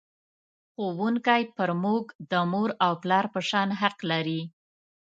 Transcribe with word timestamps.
ښوونکی 0.93 1.43
پر 1.55 1.69
موږ 1.83 2.03
د 2.31 2.33
مور 2.51 2.69
او 2.85 2.93
پلار 3.03 3.25
په 3.33 3.39
شان 3.49 3.69
حق 3.81 3.97
لري. 4.11 4.41